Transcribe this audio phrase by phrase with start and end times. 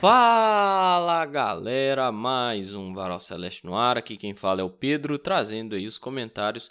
[0.00, 3.98] Fala galera, mais um Varal Celeste no ar.
[3.98, 6.70] Aqui quem fala é o Pedro, trazendo aí os comentários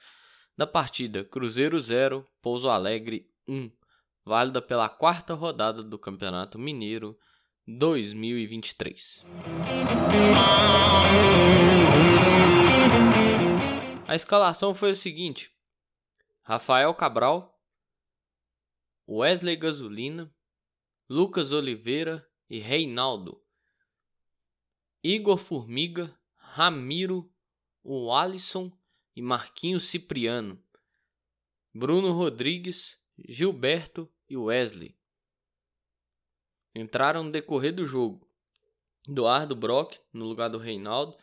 [0.55, 3.69] da partida Cruzeiro 0, Pouso Alegre 1,
[4.23, 7.19] válida pela quarta rodada do Campeonato Mineiro
[7.67, 9.25] 2023.
[14.07, 15.51] A escalação foi o seguinte:
[16.43, 17.59] Rafael Cabral,
[19.05, 20.33] Wesley Gasolina,
[21.09, 23.42] Lucas Oliveira e Reinaldo,
[25.04, 27.32] Igor Formiga, Ramiro,
[27.83, 28.71] o Alisson
[29.15, 30.61] e Marquinhos Cipriano,
[31.74, 34.97] Bruno Rodrigues, Gilberto e Wesley.
[36.73, 38.28] Entraram no decorrer do jogo.
[39.08, 41.17] Eduardo Brock no lugar do Reinaldo,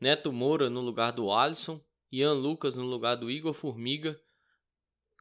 [0.00, 4.18] Neto Moura no lugar do Alisson, Ian Lucas no lugar do Igor Formiga,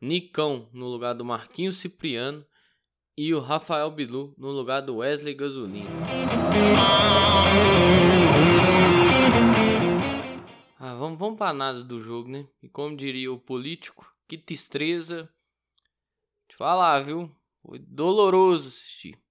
[0.02, 2.46] Nicão no lugar do Marquinhos Cipriano
[3.22, 5.92] e o Rafael Bilu no lugar do Wesley Gasolina.
[10.80, 12.48] Ah, vamos, vamos para análise do jogo, né?
[12.64, 15.32] E como diria o político, que tristeza.
[16.50, 17.32] Te falar, viu?
[17.62, 19.22] Foi doloroso assistir.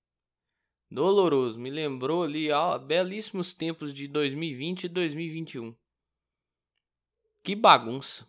[0.88, 1.58] Doloroso.
[1.58, 5.76] Me lembrou ali ó, belíssimos tempos de 2020 e 2021.
[7.42, 8.24] Que bagunça.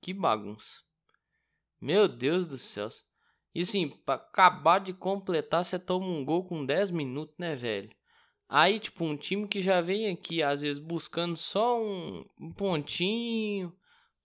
[0.00, 0.80] Que bagunça.
[1.78, 2.88] Meu Deus do céu.
[3.56, 7.88] E assim, pra acabar de completar, você toma um gol com 10 minutos, né, velho?
[8.46, 12.22] Aí, tipo, um time que já vem aqui, às vezes, buscando só um,
[12.54, 13.74] pontinho,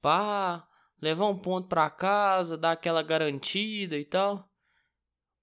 [0.01, 0.67] pá,
[1.01, 4.51] levar um ponto pra casa, dar aquela garantida e tal.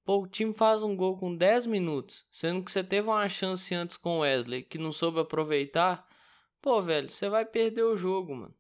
[0.05, 3.75] Pô, o time faz um gol com 10 minutos, sendo que você teve uma chance
[3.75, 6.07] antes com o Wesley que não soube aproveitar.
[6.61, 8.55] Pô, velho, você vai perder o jogo, mano.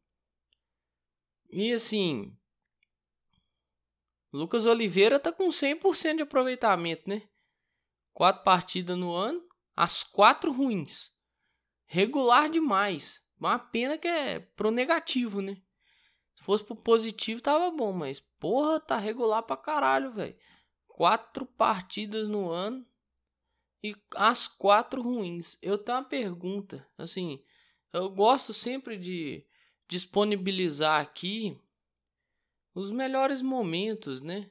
[1.50, 2.34] E assim,
[4.38, 7.22] Lucas Oliveira tá com 100% de aproveitamento, né?
[8.14, 9.42] Quatro partidas no ano,
[9.74, 11.12] as quatro ruins.
[11.86, 13.20] Regular demais.
[13.36, 15.60] Uma pena que é pro negativo, né?
[16.36, 20.36] Se fosse pro positivo tava bom, mas porra, tá regular pra caralho, velho.
[20.86, 22.86] Quatro partidas no ano
[23.82, 25.58] e as quatro ruins.
[25.60, 27.42] Eu tenho uma pergunta, assim,
[27.92, 29.44] eu gosto sempre de
[29.88, 31.60] disponibilizar aqui
[32.78, 34.48] os melhores momentos, né?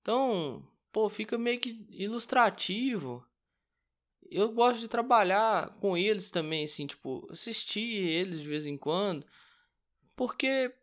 [0.00, 3.24] Então, pô, fica meio que ilustrativo.
[4.28, 9.24] Eu gosto de trabalhar com eles também, assim, tipo, assistir eles de vez em quando,
[10.16, 10.74] porque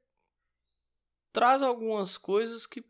[1.33, 2.83] traz algumas coisas que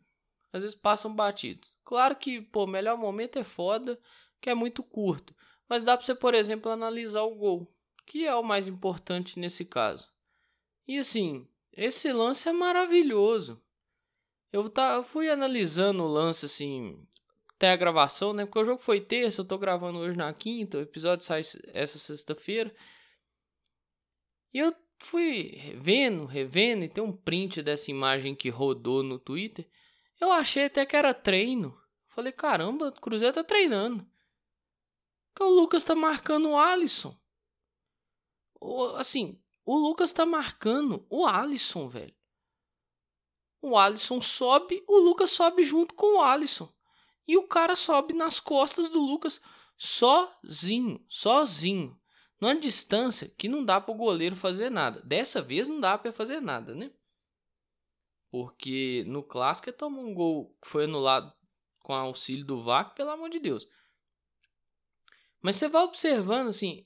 [0.52, 1.76] às vezes passam batidos.
[1.84, 4.00] Claro que, pô, melhor momento é foda,
[4.40, 5.34] que é muito curto,
[5.68, 7.74] mas dá pra você, por exemplo, analisar o gol,
[8.06, 10.08] que é o mais importante nesse caso.
[10.86, 13.60] E assim, esse lance é maravilhoso.
[14.52, 17.06] Eu, tá, fui analisando o lance assim,
[17.54, 18.46] até a gravação, né?
[18.46, 21.42] Porque o jogo foi terça, eu tô gravando hoje na quinta, o episódio sai
[21.74, 22.74] essa sexta-feira.
[24.52, 29.68] E eu fui vendo, revendo, e tem um print dessa imagem que rodou no Twitter.
[30.20, 31.78] Eu achei até que era treino.
[32.08, 34.06] Falei, caramba, o Cruzeiro tá treinando.
[35.32, 37.16] Porque o Lucas tá marcando o Alisson.
[38.96, 42.17] Assim, o Lucas tá marcando o Alisson, velho.
[43.60, 46.72] O Alisson sobe, o Lucas sobe junto com o Alisson.
[47.26, 49.40] E o cara sobe nas costas do Lucas
[49.76, 51.98] sozinho, sozinho.
[52.40, 55.02] Numa distância que não dá para o goleiro fazer nada.
[55.02, 56.90] Dessa vez não dá para fazer nada, né?
[58.30, 61.32] Porque no clássico ele tomou um gol que foi anulado
[61.80, 63.66] com auxílio do VAR, pelo amor de Deus.
[65.42, 66.84] Mas você vai observando assim,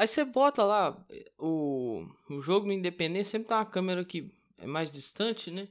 [0.00, 1.06] Aí você bota lá
[1.36, 5.68] o, o jogo no Independência, sempre tá uma câmera que é mais distante, né?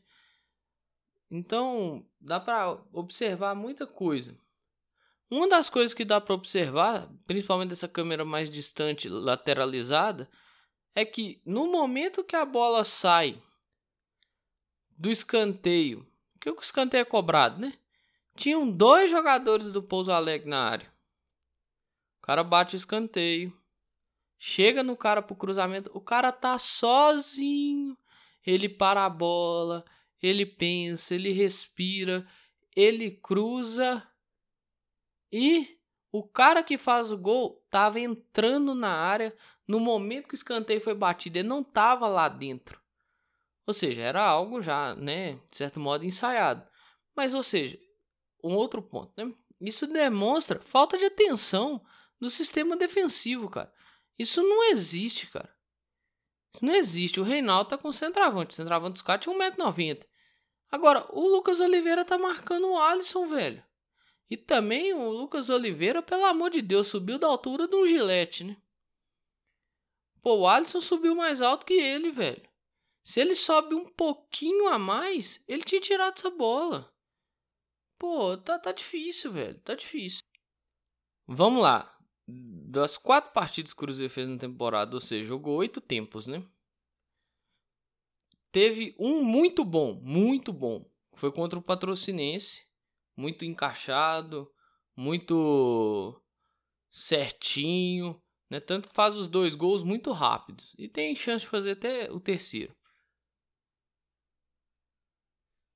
[1.29, 4.35] Então, dá para observar muita coisa.
[5.29, 10.27] Uma das coisas que dá para observar, principalmente dessa câmera mais distante, lateralizada,
[10.95, 13.39] é que no momento que a bola sai
[14.97, 16.05] do escanteio,
[16.41, 17.73] que o escanteio é cobrado, né?
[18.35, 20.91] Tinham dois jogadores do Pouso Alegre na área.
[22.17, 23.55] O cara bate o escanteio.
[24.37, 27.97] Chega no cara pro cruzamento, o cara tá sozinho.
[28.45, 29.85] Ele para a bola,
[30.27, 32.27] ele pensa, ele respira,
[32.75, 34.05] ele cruza
[35.31, 35.77] e
[36.11, 39.35] o cara que faz o gol tava entrando na área
[39.67, 42.81] no momento que o escanteio foi batido, ele não tava lá dentro.
[43.67, 46.67] Ou seja, era algo já, né, de certo modo ensaiado.
[47.15, 47.79] Mas ou seja,
[48.43, 49.31] um outro ponto, né?
[49.61, 51.85] Isso demonstra falta de atenção
[52.19, 53.71] do sistema defensivo, cara.
[54.17, 55.53] Isso não existe, cara.
[56.55, 57.19] Isso não existe.
[57.19, 58.53] O Reinaldo tá com centroavante.
[58.53, 60.05] O centroavante dos caras tinha 1,90m.
[60.71, 63.63] Agora, o Lucas Oliveira tá marcando o Alisson, velho.
[64.29, 68.43] E também o Lucas Oliveira, pelo amor de Deus, subiu da altura de um gilete,
[68.43, 68.55] né?
[70.21, 72.47] Pô, o Alisson subiu mais alto que ele, velho.
[73.03, 76.93] Se ele sobe um pouquinho a mais, ele tinha tirado essa bola.
[77.97, 79.59] Pô, tá, tá difícil, velho.
[79.61, 80.19] Tá difícil.
[81.27, 81.97] Vamos lá.
[82.27, 86.45] Das quatro partidas que o Cruzeiro fez na temporada, ou seja, jogou oito tempos, né?
[88.51, 90.89] Teve um muito bom, muito bom.
[91.13, 92.67] Foi contra o Patrocinense.
[93.15, 94.49] Muito encaixado,
[94.95, 96.19] muito
[96.89, 98.21] certinho.
[98.49, 98.59] Né?
[98.59, 100.73] Tanto que faz os dois gols muito rápidos.
[100.77, 102.75] E tem chance de fazer até o terceiro.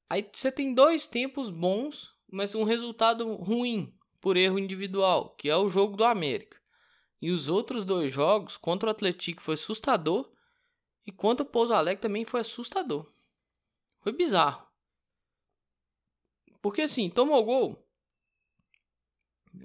[0.09, 5.55] Aí você tem dois tempos bons, mas um resultado ruim por erro individual, que é
[5.55, 6.61] o jogo do América.
[7.21, 10.32] E os outros dois jogos, contra o Atlético foi assustador
[11.05, 13.11] e contra o Pouso Alegre também foi assustador.
[14.00, 14.67] Foi bizarro.
[16.61, 17.88] Porque assim, tomou o gol.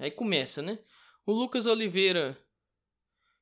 [0.00, 0.79] Aí começa, né?
[1.25, 2.38] O Lucas Oliveira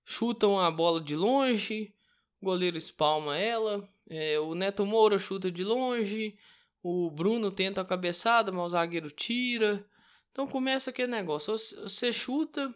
[0.05, 1.95] chuta uma bola de longe,
[2.41, 6.39] o goleiro espalma ela, é, o Neto Moura chuta de longe,
[6.83, 9.85] o Bruno tenta a cabeçada, mas o zagueiro tira.
[10.31, 11.53] Então começa aquele negócio,
[11.83, 12.73] você chuta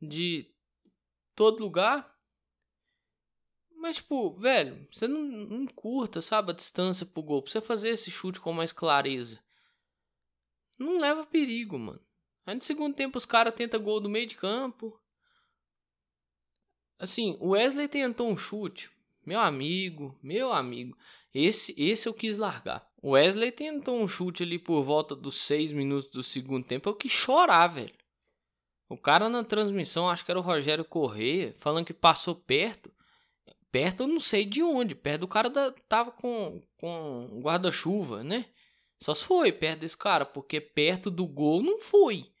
[0.00, 0.50] de
[1.34, 2.18] todo lugar,
[3.80, 7.88] mas tipo, velho, você não, não curta, sabe, a distância pro gol, pra você fazer
[7.88, 9.40] esse chute com mais clareza.
[10.78, 12.00] Não leva perigo, mano.
[12.44, 15.00] Aí no segundo tempo os caras tentam gol do meio de campo.
[16.98, 18.90] Assim, o Wesley tentou um chute.
[19.24, 20.96] Meu amigo, meu amigo.
[21.32, 22.86] Esse, esse eu quis largar.
[23.00, 26.88] O Wesley tentou um chute ali por volta dos 6 minutos do segundo tempo.
[26.88, 27.94] Eu quis chorar, velho.
[28.90, 32.90] O cara na transmissão, acho que era o Rogério Correia, falando que passou perto.
[33.70, 34.94] Perto eu não sei de onde.
[34.94, 38.46] Perto do cara da, tava com, com guarda-chuva, né?
[39.02, 42.32] Só se foi perto desse cara, porque perto do gol não foi.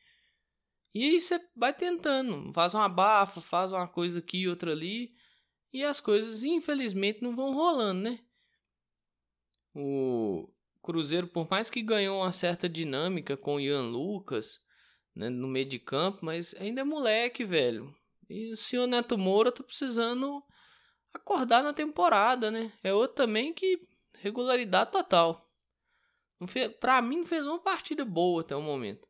[0.94, 5.14] E aí você vai tentando, faz uma bafa, faz uma coisa aqui, outra ali,
[5.72, 8.18] e as coisas infelizmente não vão rolando, né?
[9.72, 10.52] O
[10.82, 14.60] Cruzeiro, por mais que ganhou uma certa dinâmica com o Ian Lucas
[15.14, 17.94] né, no meio de campo, mas ainda é moleque, velho.
[18.28, 20.42] E o senhor Neto Moura tá precisando
[21.12, 22.72] acordar na temporada, né?
[22.82, 23.86] É outro também que
[24.18, 25.48] regularidade total.
[26.80, 29.06] Pra mim, fez uma partida boa até o momento.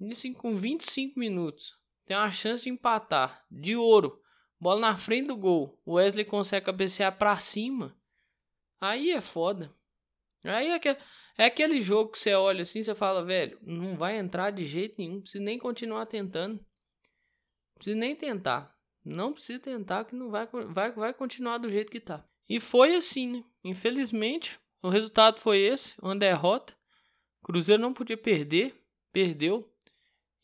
[0.00, 1.76] E assim, com 25 minutos,
[2.06, 3.44] tem uma chance de empatar.
[3.50, 4.20] De ouro.
[4.58, 5.80] Bola na frente do gol.
[5.84, 7.96] O Wesley consegue cabecear pra cima.
[8.80, 9.74] Aí é foda.
[10.44, 14.16] Aí é, que, é aquele jogo que você olha assim, você fala, velho, não vai
[14.16, 15.20] entrar de jeito nenhum.
[15.20, 16.64] Precisa nem continuar tentando.
[17.74, 18.74] Precisa nem tentar.
[19.04, 22.24] Não precisa tentar que não vai, vai, vai continuar do jeito que tá.
[22.48, 23.44] E foi assim, né?
[23.64, 26.74] Infelizmente, o resultado foi esse, uma derrota.
[27.42, 28.74] Cruzeiro não podia perder,
[29.12, 29.70] perdeu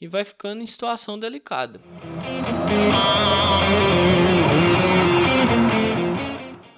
[0.01, 1.81] e vai ficando em situação delicada.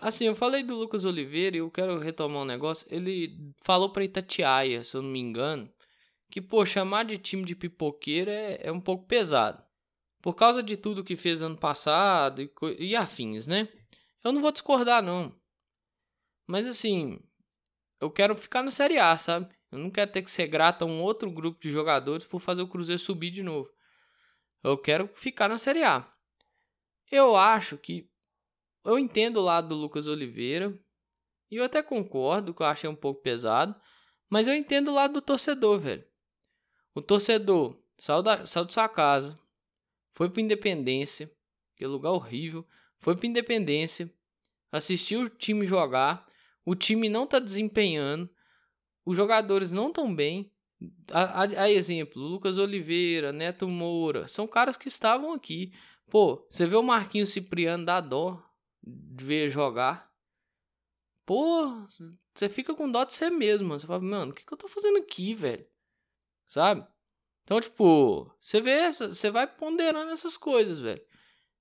[0.00, 2.86] Assim, eu falei do Lucas Oliveira e eu quero retomar um negócio.
[2.90, 5.68] Ele falou pra Itatiaia, se eu não me engano,
[6.30, 9.62] que, pô, chamar de time de pipoqueiro é, é um pouco pesado.
[10.20, 13.68] Por causa de tudo que fez ano passado e, e afins, né?
[14.24, 15.34] Eu não vou discordar, não.
[16.46, 17.20] Mas assim,
[18.00, 19.48] eu quero ficar na Série A, sabe?
[19.70, 22.62] Eu não quero ter que ser grato a um outro grupo de jogadores por fazer
[22.62, 23.70] o Cruzeiro subir de novo.
[24.62, 26.10] Eu quero ficar na Série A.
[27.10, 28.10] Eu acho que.
[28.84, 30.78] Eu entendo o lado do Lucas Oliveira.
[31.50, 33.78] E eu até concordo que eu achei um pouco pesado.
[34.28, 36.04] Mas eu entendo o lado do torcedor, velho.
[36.94, 39.38] O torcedor saiu da, saiu de sua casa.
[40.18, 41.32] Foi para Independência.
[41.76, 42.66] Que lugar horrível.
[42.98, 44.12] Foi para Independência.
[44.70, 46.26] Assistiu o time jogar.
[46.64, 48.28] O time não tá desempenhando
[49.08, 50.52] os jogadores não estão bem.
[51.10, 55.72] A, a, a, exemplo, Lucas Oliveira, Neto Moura, são caras que estavam aqui.
[56.10, 58.38] Pô, você vê o Marquinhos Cipriano, dá dó
[58.82, 60.12] de ver jogar.
[61.24, 61.86] Pô,
[62.34, 63.78] você fica com dó de você mesmo.
[63.78, 65.66] Você fala, mano, o que, que eu tô fazendo aqui, velho?
[66.46, 66.86] Sabe?
[67.48, 71.00] Então, tipo, você vê, você vai ponderando essas coisas, velho.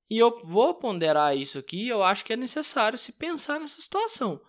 [0.10, 4.42] E eu vou ponderar isso aqui, eu acho que é necessário se pensar nessa situação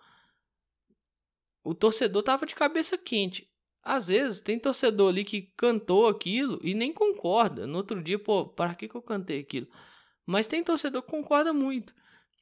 [1.63, 3.47] o torcedor tava de cabeça quente.
[3.83, 7.65] Às vezes tem torcedor ali que cantou aquilo e nem concorda.
[7.65, 9.67] No outro dia, pô, para que, que eu cantei aquilo?
[10.25, 11.93] Mas tem torcedor que concorda muito.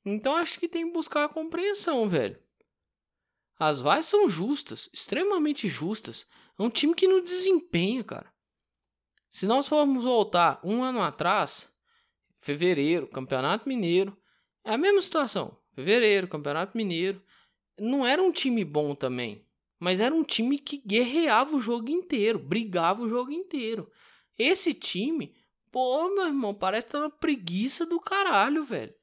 [0.06, 2.42] Então acho que tem que buscar a compreensão, velho.
[3.60, 6.26] As vaias são justas, extremamente justas.
[6.58, 8.32] É um time que não desempenha, cara.
[9.30, 11.70] Se nós formos voltar um ano atrás,
[12.40, 14.18] fevereiro, Campeonato Mineiro,
[14.64, 15.58] é a mesma situação.
[15.74, 17.22] Fevereiro, Campeonato Mineiro,
[17.78, 19.46] não era um time bom também.
[19.80, 23.92] Mas era um time que guerreava o jogo inteiro, brigava o jogo inteiro.
[24.38, 25.36] Esse time,
[25.72, 28.94] pô, meu irmão, parece que tá uma preguiça do caralho, velho.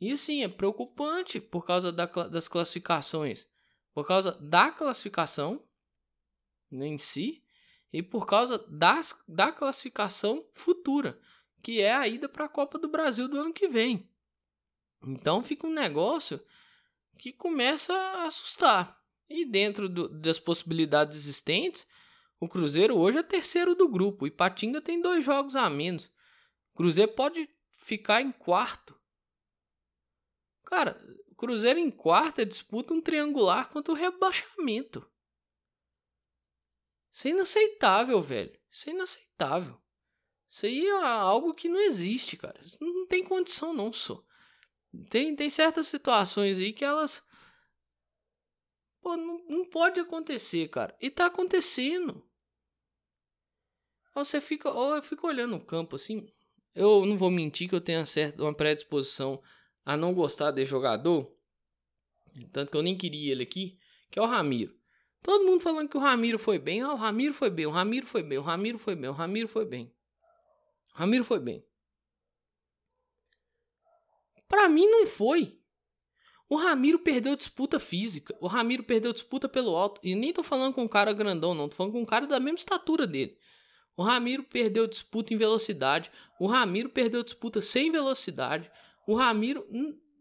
[0.00, 3.48] E assim, é preocupante por causa da, das classificações.
[3.92, 5.62] Por causa da classificação
[6.70, 7.41] em si
[7.92, 11.20] e por causa das, da classificação futura,
[11.62, 14.08] que é a ida para a Copa do Brasil do ano que vem.
[15.04, 16.40] Então fica um negócio
[17.18, 19.00] que começa a assustar.
[19.28, 21.86] E dentro do, das possibilidades existentes,
[22.40, 24.24] o Cruzeiro hoje é terceiro do grupo.
[24.24, 26.10] O Ipatinga tem dois jogos a menos.
[26.74, 28.98] Cruzeiro pode ficar em quarto.
[30.64, 31.00] Cara,
[31.36, 35.08] Cruzeiro em quarta disputa um triangular contra o rebaixamento.
[37.22, 38.58] Isso é inaceitável, velho.
[38.68, 39.80] Isso é inaceitável.
[40.50, 42.60] Isso aí é algo que não existe, cara.
[42.60, 44.24] Isso não tem condição, não, só.
[45.08, 47.22] Tem, tem certas situações aí que elas.
[49.00, 50.96] Pô, não, não pode acontecer, cara.
[51.00, 52.28] E tá acontecendo.
[54.16, 54.70] Você fica.
[54.72, 56.28] Ou eu fico olhando o campo assim.
[56.74, 59.40] Eu não vou mentir que eu tenho certa, uma predisposição
[59.84, 61.32] a não gostar de jogador.
[62.52, 63.78] Tanto que eu nem queria ele aqui.
[64.10, 64.81] Que é o Ramiro.
[65.22, 66.82] Todo mundo falando que o Ramiro foi bem.
[66.84, 69.64] O Ramiro foi bem, o Ramiro foi bem, o Ramiro foi bem, o Ramiro foi
[69.64, 69.94] bem.
[70.94, 71.64] O Ramiro foi bem.
[74.48, 75.58] Para mim não foi.
[76.48, 78.36] O Ramiro perdeu disputa física.
[78.38, 79.98] O Ramiro perdeu disputa pelo alto.
[80.04, 81.68] E nem tô falando com um cara grandão, não.
[81.68, 83.38] Tô falando com um cara da mesma estatura dele.
[83.96, 86.10] O Ramiro perdeu disputa em velocidade.
[86.38, 88.70] O Ramiro perdeu disputa sem velocidade.
[89.06, 89.66] O Ramiro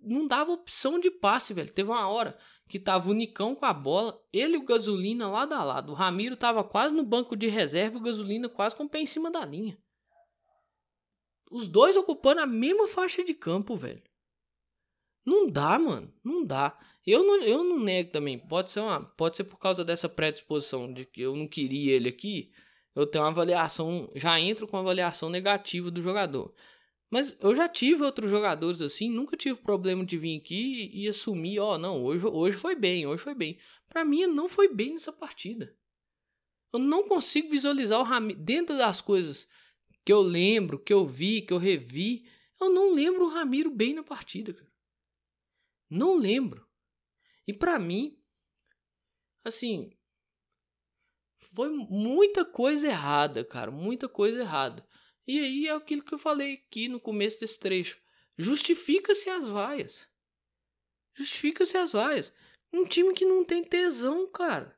[0.02, 1.72] não dava opção de passe, velho.
[1.74, 2.38] Teve uma hora
[2.68, 5.92] que tava o Nicão com a bola, ele e o Gasolina lado a lado.
[5.92, 9.00] O Ramiro tava quase no banco de reserva e o Gasolina quase com o pé
[9.00, 9.78] em cima da linha.
[11.52, 14.02] Os dois ocupando a mesma faixa de campo, velho.
[15.26, 16.12] Não dá, mano.
[16.24, 16.80] Não dá.
[17.06, 18.40] Eu não, eu não nego também.
[18.40, 22.10] Pode ser, uma, pode ser por causa dessa predisposição de que eu não queria ele
[22.10, 22.52] aqui.
[22.96, 24.10] Eu tenho uma avaliação.
[24.16, 26.54] Já entro com uma avaliação negativa do jogador.
[27.12, 29.10] Mas eu já tive outros jogadores assim.
[29.10, 33.06] Nunca tive problema de vir aqui e, assumir: ó, oh, não, hoje, hoje foi bem,
[33.06, 33.60] hoje foi bem.
[33.90, 35.76] Para mim, não foi bem nessa partida.
[36.74, 38.40] Eu não consigo visualizar o Ramiro.
[38.40, 39.46] Dentro das coisas
[40.06, 42.26] que eu lembro, que eu vi, que eu revi,
[42.62, 44.72] eu não lembro o Ramiro bem na partida, cara.
[45.90, 46.66] Não lembro.
[47.46, 48.18] E para mim,
[49.44, 49.92] assim,
[51.54, 54.88] foi muita coisa errada, cara, muita coisa errada.
[55.32, 57.98] E aí é aquilo que eu falei aqui no começo desse trecho.
[58.38, 60.06] Justifica-se as vaias.
[61.14, 62.34] Justifica-se as vaias.
[62.74, 64.76] Um time que não tem tesão, cara.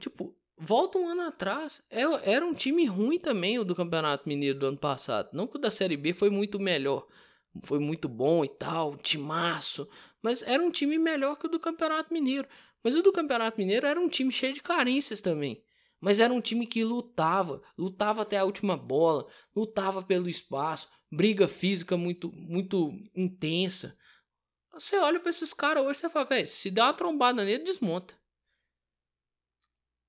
[0.00, 1.84] Tipo, volta um ano atrás.
[1.88, 5.28] É, era um time ruim também o do Campeonato Mineiro do ano passado.
[5.32, 7.06] Não que o da Série B foi muito melhor.
[7.62, 9.88] Foi muito bom e tal, timaço.
[10.20, 12.48] Mas era um time melhor que o do Campeonato Mineiro.
[12.82, 15.62] Mas o do Campeonato Mineiro era um time cheio de carências também.
[16.00, 21.46] Mas era um time que lutava, lutava até a última bola, lutava pelo espaço, briga
[21.46, 23.96] física muito, muito intensa.
[24.72, 28.14] Você olha para esses caras hoje e fala, velho, se der uma trombada nele, desmonta.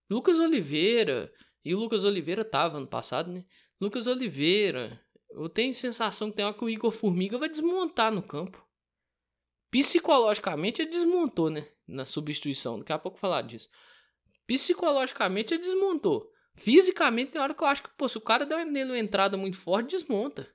[0.10, 1.34] Lucas Oliveira,
[1.64, 3.46] e o Lucas Oliveira tava ano passado, né?
[3.80, 8.22] Lucas Oliveira, eu tenho sensação que tem hora que o Igor Formiga vai desmontar no
[8.22, 8.64] campo.
[9.70, 11.68] Psicologicamente ele desmontou, né?
[11.88, 12.80] Na substituição.
[12.80, 13.70] Daqui a pouco falar disso.
[14.52, 16.30] Psicologicamente ele desmontou.
[16.56, 19.58] Fisicamente tem hora que eu acho que, pô, se o cara der uma entrada muito
[19.58, 20.46] forte, desmonta.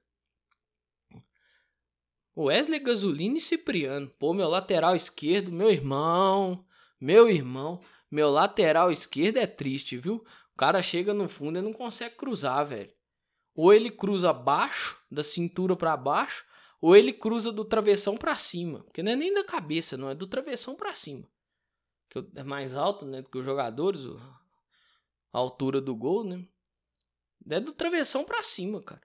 [2.36, 4.12] Wesley Gasolina e Cipriano.
[4.18, 6.62] Pô, meu lateral esquerdo, meu irmão.
[7.00, 7.80] Meu irmão.
[8.10, 10.16] Meu lateral esquerdo é triste, viu?
[10.52, 12.92] O cara chega no fundo e não consegue cruzar, velho.
[13.54, 16.44] Ou ele cruza baixo, da cintura para baixo,
[16.82, 18.80] ou ele cruza do travessão para cima.
[18.80, 21.26] Porque não é nem da cabeça, não, é do travessão para cima.
[22.34, 24.00] É mais alto, né, do que os jogadores,
[25.32, 26.46] a altura do gol, né?
[27.48, 29.02] É do travessão para cima, cara.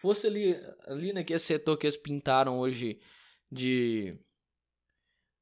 [0.00, 0.54] Fosse ali,
[0.86, 3.00] ali naquele setor que eles pintaram hoje
[3.50, 4.16] de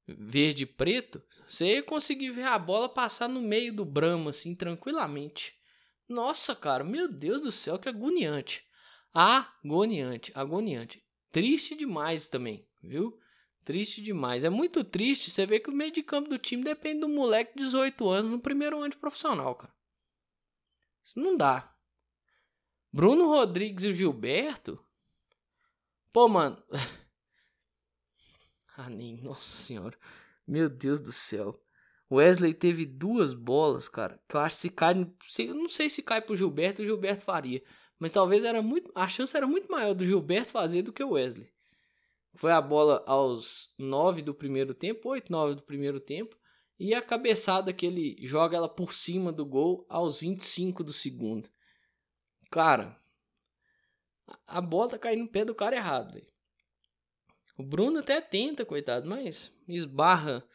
[0.07, 4.55] verde e preto, você ia conseguir ver a bola passar no meio do bramo assim
[4.55, 5.55] tranquilamente.
[6.09, 8.64] Nossa, cara, meu Deus do céu, que agoniante.
[9.12, 11.05] Agoniante, agoniante.
[11.33, 13.19] Triste demais também, viu?
[13.66, 14.44] Triste demais.
[14.44, 17.58] É muito triste você ver que o meio de campo do time depende do moleque
[17.58, 19.75] de 18 anos no primeiro ano de profissional, cara.
[21.04, 21.75] Isso não dá.
[22.92, 24.78] Bruno Rodrigues e o Gilberto.
[26.12, 26.62] Pô, mano.
[28.78, 29.20] ah, nem.
[29.20, 29.99] Nossa senhora.
[30.46, 31.61] Meu Deus do céu.
[32.08, 34.23] Wesley teve duas bolas, cara.
[34.28, 34.94] Que eu acho que se cai.
[35.40, 37.64] Eu não sei se cai pro Gilberto, o Gilberto faria.
[37.99, 38.92] Mas talvez era muito.
[38.94, 41.56] A chance era muito maior do Gilberto fazer do que o Wesley.
[42.37, 46.37] Foi a bola aos 9 do primeiro tempo, 8, 9 do primeiro tempo.
[46.78, 51.49] e a cabeçada que ele joga ela por cima do gol aos 25 do segundo.
[52.50, 53.00] Cara,
[54.47, 56.26] a bola tá caindo no pé do cara errado, véio.
[57.57, 60.47] O Bruno até tenta, coitado, mas esbarra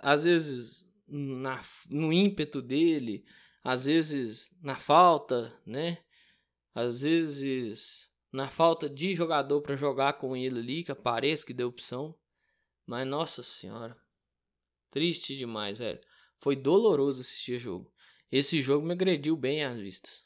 [0.00, 3.24] às vezes na, no ímpeto dele,
[3.64, 5.98] às vezes na falta, né?
[6.72, 11.68] Às vezes na falta de jogador para jogar com ele ali, que aparece que deu
[11.68, 12.14] opção.
[12.86, 13.96] Mas nossa senhora,
[14.90, 15.98] triste demais, velho.
[16.38, 17.90] Foi doloroso assistir o jogo.
[18.30, 20.22] Esse jogo me agrediu bem às vistas.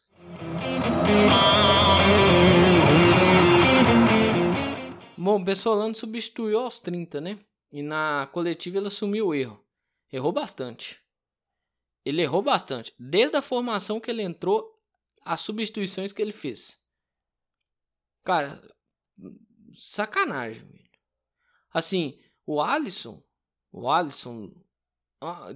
[5.16, 7.38] Bom, o Bessolano substituiu aos 30, né?
[7.70, 9.64] E na coletiva ele assumiu o erro.
[10.12, 11.00] Errou bastante.
[12.04, 12.92] Ele errou bastante.
[12.98, 14.76] Desde a formação que ele entrou,
[15.24, 16.79] as substituições que ele fez.
[18.24, 18.62] Cara,
[19.74, 20.68] sacanagem.
[21.72, 23.22] Assim, o Alisson,
[23.72, 24.52] o Alisson,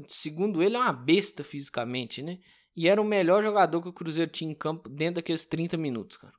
[0.06, 2.38] segundo ele, é uma besta fisicamente, né?
[2.76, 6.16] E era o melhor jogador que o Cruzeiro tinha em campo dentro daqueles 30 minutos,
[6.16, 6.35] cara.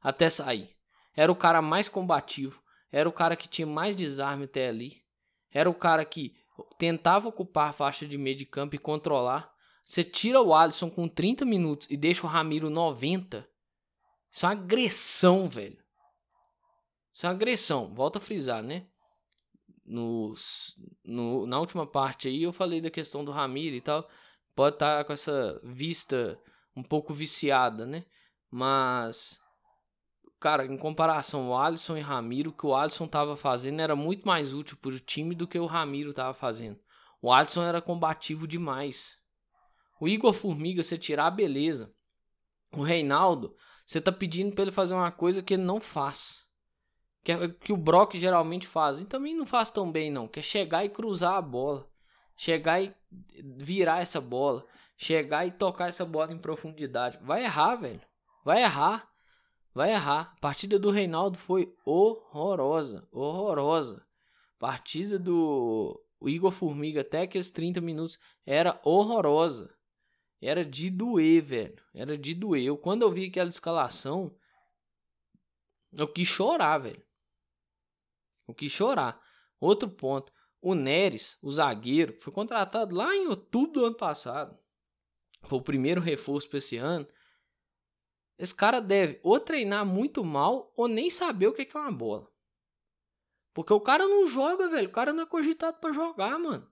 [0.00, 0.76] Até sair.
[1.16, 2.62] Era o cara mais combativo.
[2.92, 5.02] Era o cara que tinha mais desarme até ali.
[5.50, 6.36] Era o cara que
[6.78, 9.52] tentava ocupar a faixa de meio de campo e controlar.
[9.84, 13.48] Você tira o Alisson com 30 minutos e deixa o Ramiro 90.
[14.30, 15.78] Isso é uma agressão, velho.
[17.12, 17.94] Isso é uma agressão.
[17.94, 18.86] Volta a frisar, né?
[19.84, 24.08] Nos, no, na última parte aí eu falei da questão do Ramiro e tal.
[24.54, 26.38] Pode estar tá com essa vista
[26.76, 28.04] um pouco viciada, né?
[28.50, 29.40] Mas
[30.38, 34.26] cara, em comparação ao Alisson e Ramiro, o que o Alisson estava fazendo era muito
[34.26, 36.78] mais útil para o time do que o Ramiro estava fazendo.
[37.20, 39.18] O Alisson era combativo demais.
[40.00, 41.92] O Igor Formiga, você tirar, beleza.
[42.72, 43.56] O Reinaldo,
[43.88, 46.46] você tá pedindo para ele fazer uma coisa que ele não faz.
[47.24, 49.00] Que, é, que o Brock geralmente faz.
[49.00, 50.28] E também não faz tão bem, não.
[50.28, 51.88] Que é chegar e cruzar a bola.
[52.36, 52.94] Chegar e
[53.42, 54.66] virar essa bola.
[54.96, 57.18] Chegar e tocar essa bola em profundidade.
[57.22, 58.02] Vai errar, velho.
[58.44, 59.08] Vai errar
[59.78, 60.32] vai errar.
[60.36, 64.04] A partida do Reinaldo foi horrorosa, horrorosa.
[64.56, 69.72] A partida do Igor Formiga até aqueles 30 minutos era horrorosa.
[70.40, 71.82] Era de doer, velho.
[71.92, 72.64] Era de doer.
[72.64, 74.36] Eu, quando eu vi aquela escalação,
[75.92, 77.02] eu quis chorar, velho.
[78.46, 79.20] Eu quis chorar.
[79.60, 80.32] Outro ponto.
[80.60, 84.58] O Neres, o zagueiro, foi contratado lá em outubro do ano passado.
[85.42, 87.06] Foi o primeiro reforço para esse ano.
[88.38, 92.30] Esse cara deve ou treinar muito mal ou nem saber o que é uma bola.
[93.52, 94.88] Porque o cara não joga, velho.
[94.88, 96.70] O cara não é cogitado para jogar, mano.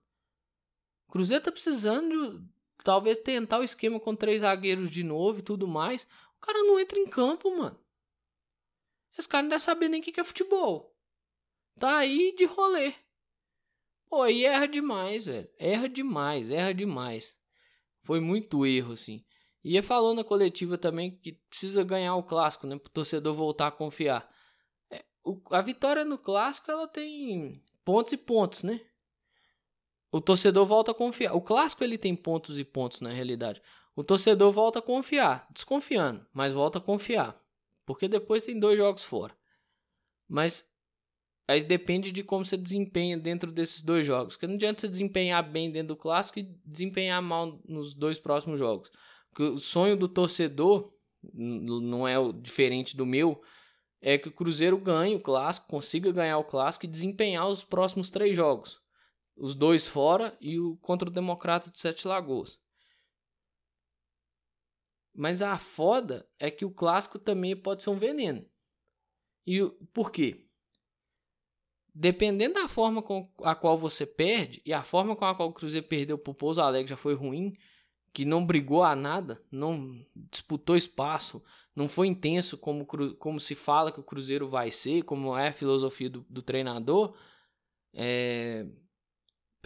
[1.09, 5.67] Cruzeiro tá precisando de talvez tentar o esquema com três zagueiros de novo e tudo
[5.67, 6.07] mais.
[6.37, 7.79] O cara não entra em campo, mano.
[9.17, 10.95] Esse cara não deve saber nem o que é futebol.
[11.79, 12.93] Tá aí de rolê.
[14.09, 15.49] Pô, aí erra demais, velho.
[15.57, 17.37] Erra demais, erra demais.
[18.03, 19.25] Foi muito erro, assim.
[19.63, 22.77] Ia falou na coletiva também que precisa ganhar o clássico, né?
[22.77, 24.29] Para o torcedor voltar a confiar.
[24.89, 28.79] É, o, a vitória no clássico ela tem pontos e pontos, né?
[30.11, 31.35] O torcedor volta a confiar.
[31.35, 33.61] O clássico ele tem pontos e pontos na realidade.
[33.95, 37.39] O torcedor volta a confiar, desconfiando, mas volta a confiar,
[37.85, 39.35] porque depois tem dois jogos fora.
[40.29, 40.69] Mas
[41.47, 44.35] aí depende de como você desempenha dentro desses dois jogos.
[44.35, 48.59] Porque não adianta você desempenhar bem dentro do clássico e desempenhar mal nos dois próximos
[48.59, 48.91] jogos
[49.37, 50.91] que o sonho do torcedor
[51.31, 53.39] não é o diferente do meu,
[54.01, 58.09] é que o Cruzeiro ganhe o clássico, consiga ganhar o clássico e desempenhar os próximos
[58.09, 58.81] três jogos.
[59.37, 62.59] Os dois fora e o contra o Democrata de Sete Lagoas.
[65.13, 68.45] Mas a foda é que o clássico também pode ser um veneno.
[69.45, 70.45] E por quê?
[71.93, 75.53] Dependendo da forma com a qual você perde, e a forma com a qual o
[75.53, 77.57] Cruzeiro perdeu pro Pouso Alegre já foi ruim,
[78.13, 81.43] que não brigou a nada, não disputou espaço,
[81.75, 82.85] não foi intenso como,
[83.17, 87.15] como se fala que o Cruzeiro vai ser, como é a filosofia do, do treinador,
[87.93, 88.67] é...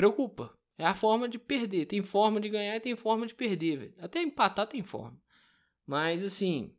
[0.01, 0.57] preocupa.
[0.79, 1.85] É a forma de perder.
[1.85, 3.95] Tem forma de ganhar e tem forma de perder, velho.
[3.99, 5.21] Até empatar tem forma.
[5.85, 6.75] Mas assim.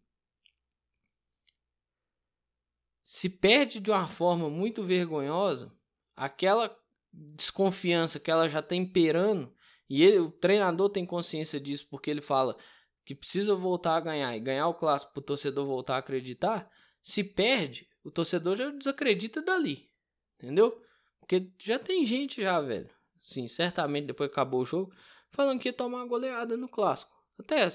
[3.04, 5.72] Se perde de uma forma muito vergonhosa,
[6.16, 6.76] aquela
[7.12, 9.54] desconfiança que ela já está imperando
[9.88, 12.56] e ele, o treinador tem consciência disso porque ele fala
[13.04, 16.68] que precisa voltar a ganhar e ganhar o clássico para o torcedor voltar a acreditar.
[17.02, 19.90] Se perde, o torcedor já desacredita dali.
[20.38, 20.82] Entendeu?
[21.20, 22.90] Porque já tem gente já, velho.
[23.22, 24.92] Sim, certamente depois que acabou o jogo,
[25.30, 27.12] falando que ia tomar uma goleada no clássico.
[27.38, 27.68] Até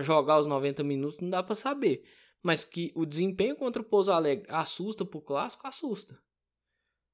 [0.00, 2.08] jogar os 90 minutos não dá para saber.
[2.40, 6.20] Mas que o desempenho contra o Pouso Alegre assusta pro clássico, assusta.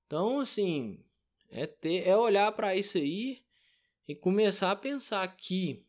[0.06, 1.04] Então, assim,
[1.50, 3.42] é ter é olhar para isso aí
[4.06, 5.84] e começar a pensar que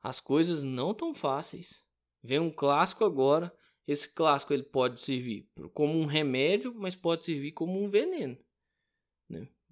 [0.00, 1.84] as coisas não tão fáceis.
[2.22, 3.52] Vem um clássico agora.
[3.86, 8.38] Esse clássico ele pode servir como um remédio, mas pode servir como um veneno.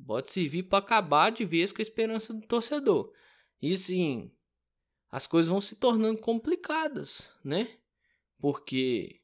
[0.07, 3.13] Pode servir para acabar de vez com a esperança do torcedor.
[3.61, 4.33] E sim,
[5.11, 7.69] as coisas vão se tornando complicadas, né?
[8.39, 9.21] Porque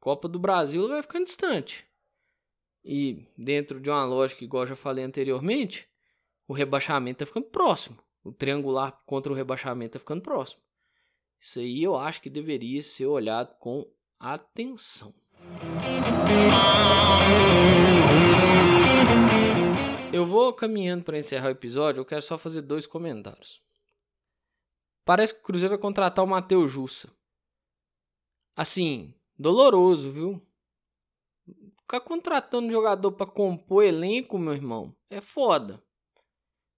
[0.00, 1.86] Copa do Brasil vai ficando distante.
[2.84, 5.88] E dentro de uma lógica, igual eu já falei anteriormente,
[6.48, 10.60] o rebaixamento está ficando próximo o triangular contra o rebaixamento tá ficando próximo.
[11.40, 15.14] Isso aí eu acho que deveria ser olhado com atenção.
[20.16, 23.60] Eu vou caminhando para encerrar o episódio, eu quero só fazer dois comentários.
[25.04, 27.12] Parece que o Cruzeiro vai contratar o Matheus Jussa.
[28.56, 30.42] Assim, doloroso, viu?
[31.82, 35.82] Ficar contratando jogador para compor elenco, meu irmão, é foda.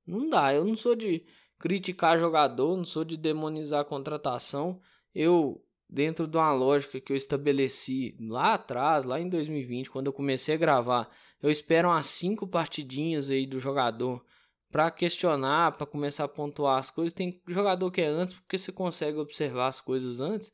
[0.04, 1.24] Não dá, eu não sou de
[1.60, 4.80] criticar jogador, não sou de demonizar a contratação.
[5.14, 10.12] Eu, dentro de uma lógica que eu estabeleci lá atrás, lá em 2020, quando eu
[10.12, 11.08] comecei a gravar,
[11.42, 14.24] eu espero umas cinco partidinhas aí do jogador
[14.70, 17.12] para questionar, para começar a pontuar as coisas.
[17.12, 20.52] Tem jogador que é antes, porque você consegue observar as coisas antes,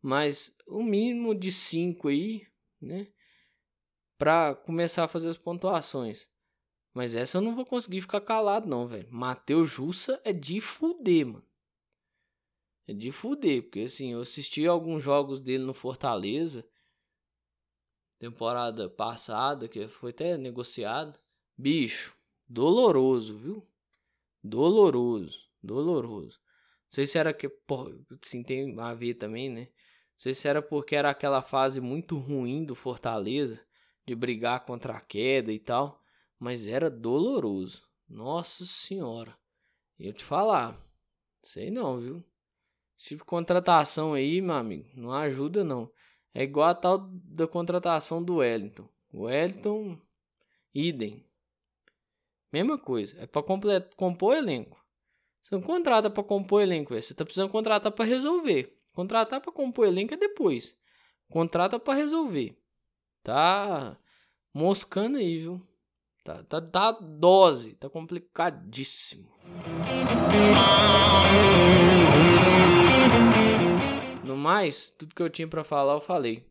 [0.00, 2.46] mas o mínimo de cinco aí,
[2.80, 3.08] né?
[4.16, 6.28] Para começar a fazer as pontuações.
[6.92, 9.08] Mas essa eu não vou conseguir ficar calado, não, velho.
[9.10, 11.44] Matheus Jussa é de fuder, mano.
[12.86, 16.66] É de fuder, porque assim, eu assisti alguns jogos dele no Fortaleza.
[18.20, 21.18] Temporada passada, que foi até negociado.
[21.58, 22.14] Bicho,
[22.48, 23.66] doloroso, viu?
[24.40, 26.38] Doloroso, doloroso.
[26.38, 27.50] Não sei se era que,
[28.22, 29.62] assim, tem a ver também, né?
[29.62, 33.60] Não sei se era porque era aquela fase muito ruim do Fortaleza,
[34.06, 36.00] de brigar contra a queda e tal
[36.40, 37.86] mas era doloroso.
[38.08, 39.36] Nossa senhora.
[39.98, 40.74] Eu te falar.
[41.42, 42.24] Sei não, viu?
[42.98, 45.92] Esse tipo de contratação aí, meu amigo, não ajuda não.
[46.32, 48.88] É igual a tal da contratação do Wellington.
[49.12, 49.98] O Wellington,
[50.74, 51.24] idem.
[52.52, 53.20] Mesma coisa.
[53.20, 53.42] É pra
[53.96, 54.78] compor elenco.
[55.42, 58.76] Você não contrata pra compor elenco, você tá precisando contratar pra resolver.
[58.92, 60.76] Contratar pra compor elenco é depois.
[61.28, 62.56] Contrata pra resolver.
[63.22, 63.96] Tá
[64.52, 65.60] moscando aí, viu?
[66.24, 69.30] Tá, tá, tá dose, tá complicadíssimo.
[74.40, 76.44] Mais, tudo que eu tinha para falar eu falei.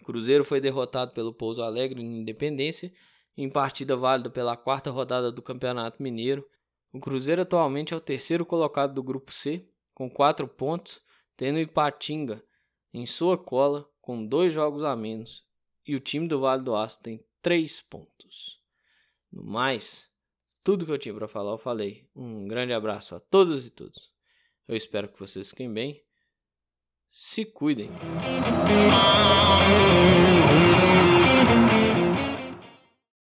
[0.00, 2.92] O Cruzeiro foi derrotado pelo Pouso Alegre em Independência
[3.36, 6.48] em partida válida pela quarta rodada do Campeonato Mineiro.
[6.92, 11.00] O Cruzeiro atualmente é o terceiro colocado do grupo C, com quatro pontos,
[11.36, 12.42] tendo Ipatinga
[12.92, 15.44] em sua cola com dois jogos a menos,
[15.86, 18.60] e o time do Vale do Aço tem três pontos.
[19.32, 20.08] No mais,
[20.62, 22.08] tudo que eu tinha para falar eu falei.
[22.14, 24.12] Um grande abraço a todos e todos.
[24.68, 26.03] Eu espero que vocês fiquem bem.
[27.16, 27.90] Se cuidem.